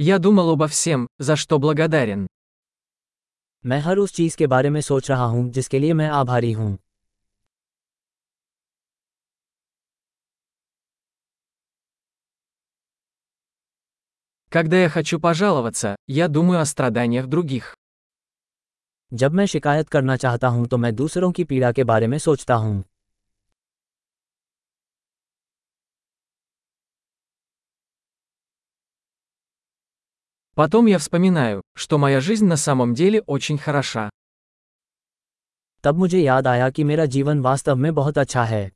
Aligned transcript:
Я 0.00 0.18
думал 0.18 0.50
обо 0.50 0.68
всем, 0.68 1.08
за 1.18 1.34
что 1.36 1.58
благодарен. 1.58 2.26
मैं 3.66 3.78
हर 3.80 3.98
उस 3.98 4.12
चीज 4.12 4.34
के 4.34 4.46
बारे 4.46 4.70
में 4.70 4.80
सोच 4.80 5.10
रहा 5.10 5.24
हूं 5.24 5.50
जिसके 5.50 5.78
लिए 5.78 5.92
मैं 5.92 6.08
आभारी 6.08 6.52
हूं 6.52 6.76
Когда 14.52 14.78
я 14.78 14.88
хочу 14.88 15.20
пожаловаться, 15.20 15.96
я 16.08 16.28
думаю 16.28 16.60
о 16.60 16.64
страданиях 16.64 17.26
других. 17.26 17.74
जब 19.12 19.32
मैं 19.32 19.46
शिकायत 19.46 19.88
करना 19.88 20.16
चाहता 20.16 20.48
हूं 20.48 20.66
तो 20.66 20.76
मैं 20.76 20.94
दूसरों 20.94 21.32
की 21.32 21.44
पीड़ा 21.44 21.72
के 21.72 21.84
बारे 21.84 22.06
में 22.06 22.18
सोचता 22.18 22.54
हूं 22.54 22.82
Потом 30.57 30.85
я 30.85 30.99
вспоминаю, 30.99 31.63
что 31.75 31.97
моя 31.97 32.21
жизнь 32.21 32.45
на 32.45 32.57
самом 32.57 32.93
деле 32.93 33.21
очень 33.21 33.57
хороша. 33.57 34.09
तब 35.83 35.97
मुझे 35.97 36.19
याद 36.19 36.47
आया 36.47 36.69
कि 36.69 36.83
मेरा 36.83 37.05
जीवन 37.05 37.39
वास्तव 37.41 37.75
में 37.75 37.93
बहुत 37.95 38.17
अच्छा 38.17 38.43
है 38.43 38.71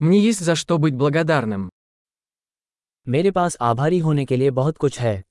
Мне 0.00 0.20
есть 0.20 0.40
за 0.40 0.54
что 0.54 0.78
быть 0.78 0.96
благодарным. 0.96 1.68
मेरे 3.08 3.30
पास 3.30 3.56
आभारी 3.60 3.98
होने 3.98 4.24
के 4.24 4.36
लिए 4.36 4.50
बहुत 4.50 4.78
कुछ 4.78 4.98
है 5.00 5.22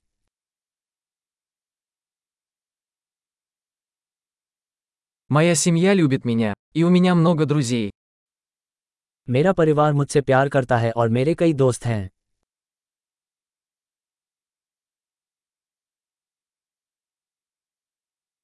Моя 5.30 5.54
семья 5.54 5.94
любит 5.94 6.26
меня, 6.26 6.52
и 6.74 6.82
у 6.84 6.90
меня 6.90 7.14
много 7.14 7.46
друзей. 7.46 7.92
मेरा 9.30 9.52
परिवार 9.52 9.92
मुझसे 9.92 10.20
प्यार 10.20 10.48
करता 10.48 10.76
है 10.76 10.90
और 10.92 11.08
मेरे 11.08 11.34
कई 11.34 11.52
दोस्त 11.52 11.84
हैं 11.86 12.08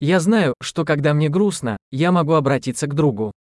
Я 0.03 0.21
знаю, 0.21 0.55
что 0.65 0.85
когда 0.85 1.13
мне 1.13 1.29
грустно, 1.29 1.77
я 1.91 2.13
могу 2.13 2.35
обратиться 2.35 2.87
к 2.87 2.95
другу. 2.95 3.31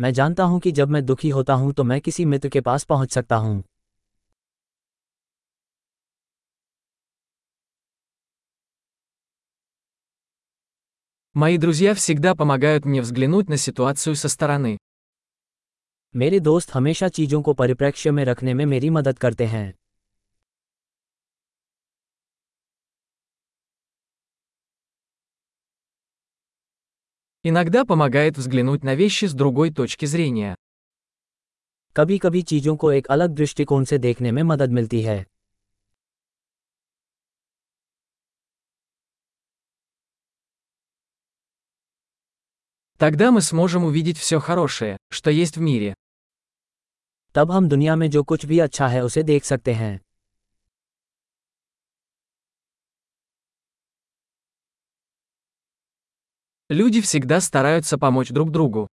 मैं 0.00 0.12
जानता 0.12 0.44
हूं 0.44 0.58
कि 0.60 0.72
जब 0.72 0.88
मैं 0.88 1.04
दुखी 1.06 1.28
होता 1.28 1.54
हूं 1.54 1.72
तो 1.72 1.84
मैं 1.84 2.00
किसी 2.00 2.24
मित्र 2.24 2.48
के 2.48 2.60
पास 2.60 2.84
पहुंच 2.84 3.12
सकता 3.12 3.36
हूं 3.36 3.60
Мои 11.36 11.58
друзья 11.58 11.94
всегда 11.94 12.34
помогают 12.36 12.84
мне 12.84 13.00
взглянуть 13.02 13.48
на 13.48 13.56
ситуацию 13.56 14.14
со 14.14 14.28
стороны. 14.28 14.78
मेरे 16.14 16.38
दोस्त 16.40 16.74
हमेशा 16.74 17.08
चीजों 17.08 17.40
को 17.42 17.52
परिप्रेक्ष्य 17.54 18.10
में 18.10 18.24
रखने 18.24 18.54
में 18.54 18.66
मेरी 18.66 18.90
मदद 18.90 19.18
करते 19.18 19.44
हैं 19.44 19.72
Иногда 27.44 27.84
помогает 27.84 28.38
взглянуть 28.38 28.84
на 28.84 28.94
вещи 28.94 29.26
с 29.26 29.34
другой 29.34 29.70
точки 29.70 30.06
зрения. 30.06 30.54
कभी 31.96 32.18
कभी 32.18 32.42
चीजों 32.42 32.76
को 32.76 32.92
एक 32.92 33.06
अलग 33.06 33.34
दृष्टिकोण 33.34 33.84
से 33.84 33.98
देखने 33.98 34.32
में 34.32 34.42
मदद 34.42 34.70
मिलती 34.70 35.00
है 35.02 35.24
Тогда 42.98 43.30
мы 43.30 43.40
сможем 43.40 43.84
увидеть 43.84 44.18
все 44.18 44.38
хорошее, 44.40 44.96
что 45.10 45.30
есть 45.30 45.56
в 45.56 45.60
мире. 45.60 45.94
तब 47.34 47.50
हम 47.50 47.68
दुनिया 47.68 47.96
में 47.96 48.10
जो 48.10 48.24
कुछ 48.24 48.46
भी 48.46 48.58
अच्छा 48.58 48.88
है 48.88 49.04
उसे 49.04 49.22
देख 49.22 49.44
सकते 49.44 49.72
हैं 49.72 50.00
Люди 56.72 57.00
всегда 57.00 57.40
стараются 57.40 57.98
помочь 57.98 58.30
друг 58.30 58.50
другу. 58.50 58.86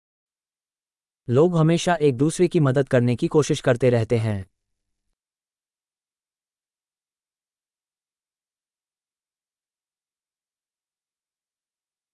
लोग 1.30 1.56
हमेशा 1.56 1.94
एक 1.94 2.16
दूसरे 2.16 2.48
की 2.48 2.60
मदद 2.60 2.88
करने 2.88 3.16
की 3.16 3.28
कोशिश 3.28 3.60
करते 3.60 3.90
रहते 3.90 4.18
हैं 4.18 4.46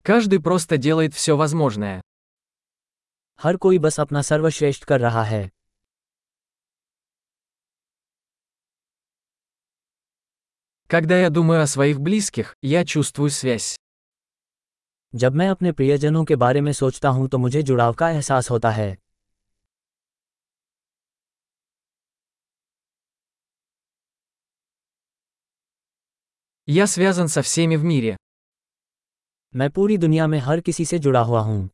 Каждый 0.09 0.38
просто 0.38 0.77
делает 0.77 1.15
все 1.15 1.37
возможное. 1.37 2.00
हर 3.43 3.56
कोई 3.56 3.78
बस 3.78 4.00
अपना 4.00 4.22
सर्वश्रेष्ठ 4.22 4.84
कर 4.84 5.00
रहा 5.00 5.22
है 5.25 5.50
Когда 10.88 11.19
я 11.19 11.31
думаю 11.31 11.62
о 11.62 11.66
своих 11.66 12.00
близких, 12.00 12.55
я 12.62 12.84
чувствую 12.84 13.31
связь. 13.31 13.77
जब 15.15 15.34
मैं 15.34 15.49
अपने 15.49 15.72
प्रियजनों 15.72 16.25
के 16.25 16.37
बारे 16.37 16.60
में 16.60 16.72
सोचता 16.72 17.09
हूं 17.09 17.28
तो 17.28 17.38
मुझे 17.38 17.62
जुड़ाव 17.62 17.94
का 17.94 18.10
एहसास 18.10 18.50
होता 18.50 18.71
है 18.71 18.97
Я 26.69 26.87
связан 26.87 27.28
со 27.28 27.43
всеми 27.43 27.77
в 27.77 27.84
мире. 27.84 28.16
मैं 29.56 29.71
पूरी 29.71 29.99
दुनिया 29.99 30.27
में 30.27 30.38
हर 30.38 30.60
किसी 30.60 30.84
से 30.84 30.99
जुड़ा 30.99 31.21
हुआ 31.21 31.41
हूं 31.41 31.69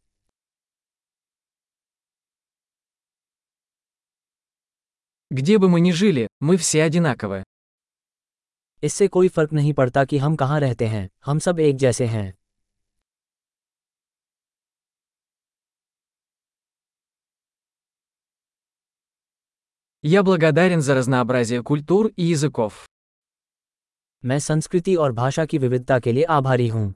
Где 5.30 5.58
бы 5.58 5.68
мы 5.68 5.80
ни 5.80 5.90
жили, 5.92 6.26
мы 6.42 6.56
все 6.56 6.82
одинаковы. 6.82 7.42
इससे 8.82 9.06
कोई 9.08 9.28
फर्क 9.28 9.52
नहीं 9.52 9.72
पड़ता 9.72 10.04
कि 10.04 10.18
हम 10.18 10.36
कहाँ 10.36 10.60
रहते 10.60 10.86
हैं 10.86 11.08
हम 11.26 11.38
सब 11.38 11.58
एक 11.60 11.76
जैसे 11.76 12.06
हैं 12.06 12.32
Я 20.04 20.22
благодарен 20.22 20.80
за 20.80 20.94
разнообразие 20.94 21.62
культур 21.62 22.10
и 22.18 22.28
языков. 22.34 22.86
मैं 24.24 24.38
संस्कृति 24.38 24.94
और 24.96 25.12
भाषा 25.12 25.44
की 25.46 25.58
विविधता 25.58 25.98
के 25.98 26.12
लिए 26.12 26.24
आभारी 26.24 26.68
हूं 26.68 26.90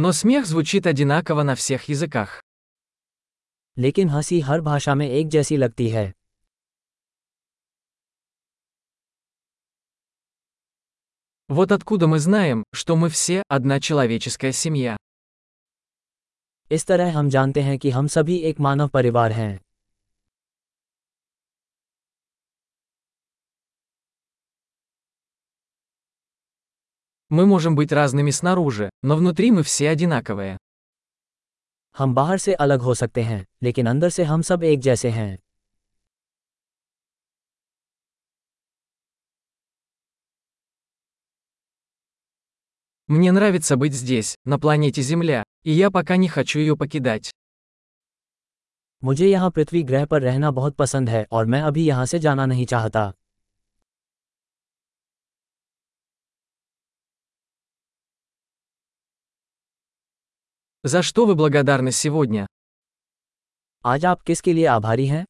Но 0.00 0.12
смех 0.12 0.46
звучит 0.46 0.86
одинаково 0.86 1.42
на 1.42 1.54
всех 1.54 1.88
языках. 1.88 2.42
लेकिन 3.78 4.08
हंसी 4.08 4.40
हर 4.40 4.60
भाषा 4.60 4.94
में 4.94 5.08
एक 5.08 5.28
जैसी 5.28 5.56
लगती 5.56 5.88
है 5.88 6.12
Вот 11.48 11.72
откуда 11.72 12.06
мы 12.06 12.18
знаем, 12.18 12.64
что 12.74 12.96
мы 12.96 13.08
все 13.08 13.42
одна 13.48 13.78
человеческая 13.80 14.52
семья. 14.52 14.96
इस 16.70 16.86
तरह 16.86 17.18
हम 17.18 17.28
जानते 17.28 17.62
हैं 17.62 17.78
कि 17.78 17.90
हम 17.90 18.06
सभी 18.06 18.38
एक 18.38 18.60
मानव 18.60 18.88
परिवार 18.88 19.32
हैं 19.32 19.60
Мы 27.30 27.46
можем 27.46 27.74
быть 27.74 27.92
разными 27.92 28.30
снаружи, 28.30 28.90
но 29.02 29.16
внутри 29.16 29.50
мы 29.50 29.62
все 29.62 29.88
одинаковые. 29.88 30.58
हम 31.98 32.14
बाहर 32.14 32.38
से 32.38 32.54
अलग 32.54 32.80
हो 32.80 32.94
सकते 32.94 33.22
हैं 33.22 33.44
लेकिन 33.62 33.86
अंदर 33.86 34.08
से 34.08 34.24
हम 34.24 34.42
सब 34.42 34.64
एक 34.64 34.80
जैसे 34.80 35.10
हैं 35.10 35.38
Мне 43.10 43.30
нравится 43.30 43.76
быть 43.76 43.94
здесь, 43.94 44.34
на 44.46 44.58
планете 44.58 45.00
Земля, 45.00 45.44
и 45.62 45.72
я 45.72 45.90
пока 45.90 46.16
не 46.16 46.28
хочу 46.28 46.58
ее 46.58 46.76
покидать. 46.76 47.30
मुझे 49.04 49.26
यहाँ 49.26 49.50
पृथ्वी 49.50 49.82
ग्रह 49.82 50.04
पर 50.04 50.22
रहना 50.22 50.50
बहुत 50.50 50.74
पसंद 50.76 51.08
है 51.08 51.26
और 51.32 51.46
मैं 51.46 51.60
अभी 51.62 51.84
यहाँ 51.86 52.06
से 52.06 52.18
जाना 52.18 52.46
नहीं 52.46 52.66
चाहता 52.66 53.12
За 60.84 61.02
что 61.02 61.26
вы 61.26 61.34
благодарны 61.34 61.92
сегодня? 61.92 62.46
आज 63.84 64.04
आप 64.04 64.22
किसके 64.22 64.52
लिए 64.52 64.66
आभारी 64.66 65.06
हैं 65.06 65.24